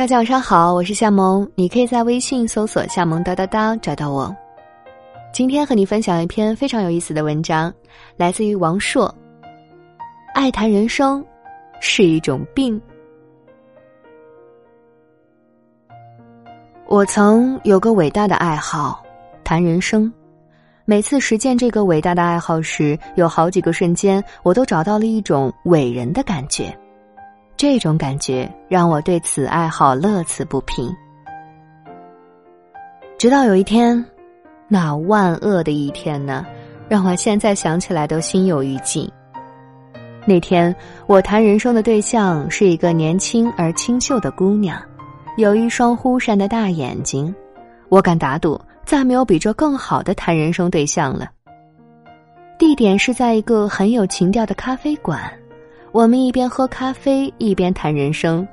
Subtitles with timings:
[0.00, 4.34] 大家晚上好，我是夏萌，你可以在微信搜索“夏萌哒哒哒”找到我。
[5.30, 7.70] 今天和你分享一篇非常有意思的文章，
[8.16, 9.14] 来自于王朔。
[10.32, 11.22] 爱谈人生
[11.82, 12.80] 是一种病。
[16.86, 19.02] 我曾有个伟大的爱好，
[19.44, 20.10] 谈人生。
[20.86, 26.74] 每次实践这个伟大的爱好时，有好几个瞬间，我都找到了一种伟人的感觉。
[27.60, 30.90] 这种感觉让我对此爱好乐此不疲。
[33.18, 34.02] 直到有一天，
[34.66, 36.46] 那万恶的一天呢，
[36.88, 39.12] 让我现在想起来都心有余悸。
[40.26, 40.74] 那天，
[41.06, 44.80] 我谈人生的对象是一个年轻而清秀的姑娘，
[45.36, 47.34] 有一双忽闪的大眼睛。
[47.90, 51.28] 我敢打赌，再没有比这更好的谈人生对象了。
[52.58, 55.30] 地点是在一个很有情调的咖啡馆。
[55.92, 58.46] 我们一边喝咖啡一边谈人生，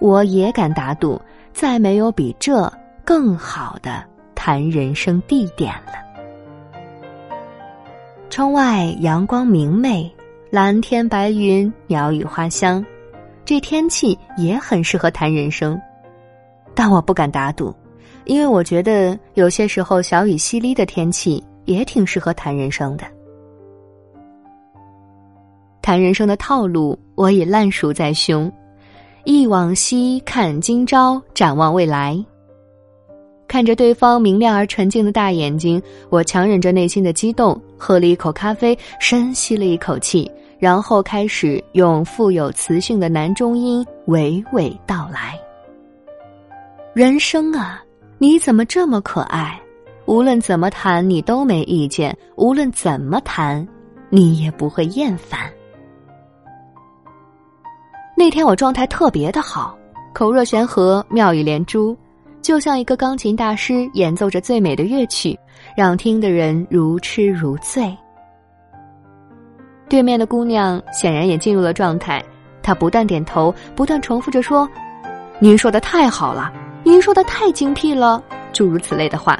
[0.00, 1.20] 我也敢打赌，
[1.52, 2.70] 再没有比这
[3.06, 5.94] 更好的谈人生地点了。
[8.28, 10.12] 窗外阳光明媚，
[10.50, 12.84] 蓝天白云，鸟语花香，
[13.46, 15.80] 这天气也很适合谈人生。
[16.74, 17.74] 但我不敢打赌，
[18.24, 23.06] 因为我觉得有些时候小雨淅沥的天气也挺适合谈人生的。
[25.84, 28.50] 谈人生的套路，我已烂熟在胸。
[29.24, 32.18] 忆往昔，看今朝，展望未来。
[33.46, 45.38] 看着对方明亮而纯净的大眼睛，我强忍着内心的激动，喝了一口咖啡，深吸了一口气，然后开始用富有磁性的男中音娓娓道来
[46.96, 47.84] ：“人生啊，
[48.16, 49.60] 你怎么这么可爱？
[50.06, 53.68] 无论怎么谈，你都没意见；无论怎么谈，
[54.08, 55.40] 你也不会厌烦。”
[58.24, 59.76] 那天我状态特别的好，
[60.14, 61.94] 口若悬河，妙语连珠，
[62.40, 65.38] 就像一个钢琴大师演奏着最美的乐曲，
[65.76, 67.94] 让听的人如痴如醉。
[69.90, 72.24] 对面的姑娘显然也进入了状态，
[72.62, 74.66] 她不断点头，不断重复着说
[75.38, 76.50] ：“您说的太好了，
[76.82, 79.38] 您说的太精辟了。”诸如此类的话。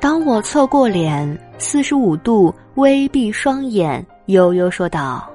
[0.00, 5.28] 当我侧过脸，四十五度微闭双眼，悠悠说道。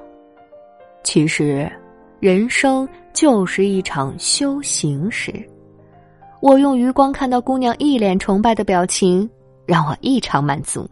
[1.10, 1.66] 其实，
[2.20, 5.32] 人生就是一场修行时。
[6.42, 9.26] 我用余光看到姑娘一脸崇拜的表情，
[9.64, 10.86] 让我异常满足。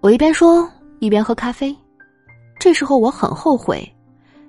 [0.00, 0.66] 我一边说
[1.00, 1.76] 一边喝咖啡，
[2.58, 3.86] 这时候我很后悔，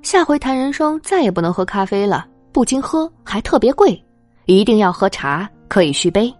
[0.01, 4.01] 下回谈人生再也不能喝咖啡了，不经喝还特别贵，
[4.45, 6.33] 一定要喝茶，可以续杯。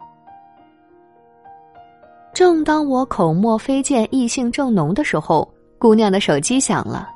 [2.33, 5.45] 正当我口沫飞溅、异性正浓的时候。
[5.83, 7.09] 姑娘的手机响了，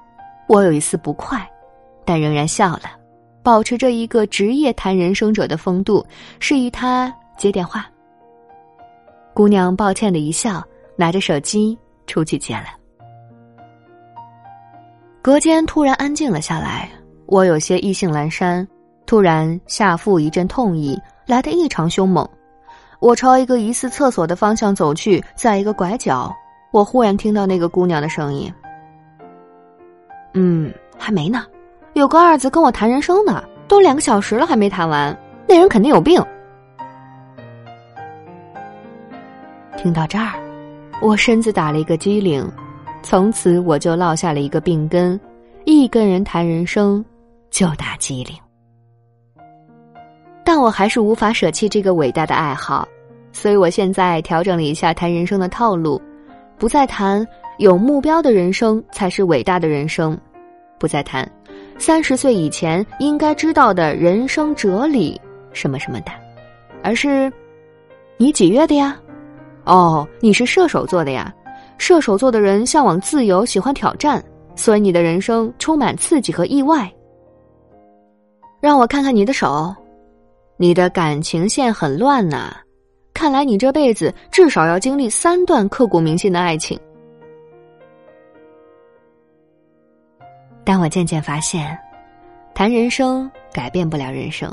[0.45, 1.49] 我有一丝不快，
[2.03, 2.81] 但仍然笑了，
[3.41, 6.05] 保持着一个职业谈人生者的风度，
[6.37, 7.87] 示意她接电话。
[9.33, 10.61] 姑娘抱歉的一笑，
[10.97, 12.65] 拿着手机出去接了。
[15.21, 16.89] 隔间突然安静了下来，
[17.25, 18.67] 我有些意兴阑珊，
[19.05, 22.27] 突然下腹一阵痛意，来得异常凶猛。
[22.99, 26.35] 我朝一个疑似厕所的方向走去，在一个拐角。
[26.77, 28.53] 我忽然听到那个姑娘的声音。
[30.35, 31.43] 嗯，还没呢，
[31.93, 35.17] 有个二子跟我谈人生呢，都两个小时了还没谈完，
[35.47, 36.23] 那人肯定有病。
[39.75, 40.33] 听到这儿，
[41.01, 42.47] 我身子打了一个激灵，
[43.01, 45.19] 从此我就落下了一个病根，
[45.65, 47.03] 一跟人谈人生
[47.49, 48.35] 就打机灵。
[50.43, 52.87] 但我还是无法舍弃这个伟大的爱好，
[53.31, 55.99] 所以我现在调整了一下谈人生的套路。
[56.57, 57.25] 不再谈
[57.57, 60.19] 有目标的人生才是伟大的人生，
[60.79, 61.29] 不再谈
[61.77, 65.19] 三十岁以前应该知道的人生哲理
[65.53, 66.11] 什么什么的，
[66.83, 67.31] 而是
[68.17, 68.97] 你几月的呀？
[69.65, 71.33] 哦，你是射手座的呀。
[71.77, 74.23] 射手座的人向往自由，喜欢挑战，
[74.55, 76.91] 所以你的人生充满刺激和意外。
[78.59, 79.75] 让我看看你的手，
[80.57, 82.57] 你的感情线很乱呐。
[83.27, 86.79] 看来你这辈子至少要经历三段刻骨铭心的爱情，
[90.63, 91.77] 但我渐渐发现，
[92.55, 94.49] 谈人生改变不了人生。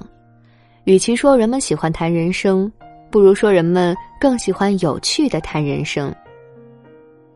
[0.87, 2.69] 与其说人们喜欢谈人生，
[3.12, 6.12] 不如说人们更喜欢有趣的谈人生。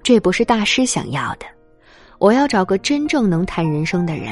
[0.03, 1.47] 这不是大师想要的。
[2.19, 4.31] 我要找个真正能谈人生的人。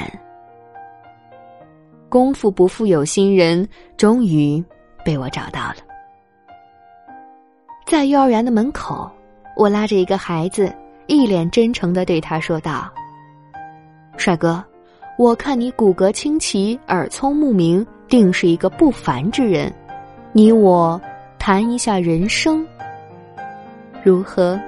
[2.09, 3.65] 功夫不负有心人，
[3.97, 4.61] 终于
[5.05, 5.77] 被我找到了。
[7.97, 9.11] 在幼儿园的门口，
[9.57, 10.71] 我拉着一个孩子，
[11.07, 12.93] 一脸真诚的对他说道
[14.19, 14.63] ：“帅哥，
[15.17, 19.73] 我看你骨骼清奇，耳聪目明，定是一个不凡之人。
[20.33, 21.01] 你我
[21.39, 22.67] 谈一下人生，
[24.05, 24.61] 如何？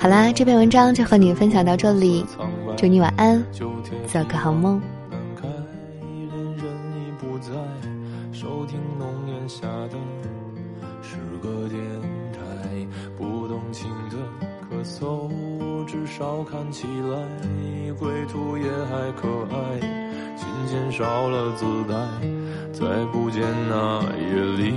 [0.00, 2.26] 好啦，这篇文章就和你分享到这里，
[2.76, 4.82] 祝你晚安，做个好梦。
[9.86, 9.96] 的
[11.02, 11.80] 是个电
[12.32, 12.38] 台，
[13.16, 14.16] 不动情的
[14.68, 15.30] 咳嗽，
[15.86, 17.18] 至少看起来
[17.98, 19.80] 归途也还可爱。
[20.36, 21.96] 琴弦少了姿态，
[22.72, 24.74] 再不见那夜里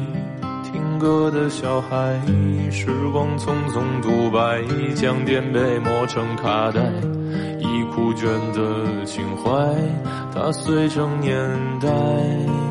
[0.64, 2.20] 听歌的小孩。
[2.72, 4.64] 时光匆匆独白，
[4.96, 6.82] 将颠沛磨成卡带，
[7.60, 9.52] 已枯卷的情怀，
[10.34, 11.38] 它碎成年
[11.80, 12.71] 代。